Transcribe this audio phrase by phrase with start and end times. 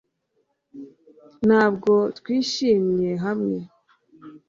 [1.47, 3.57] Ntabwo twishimye hamwe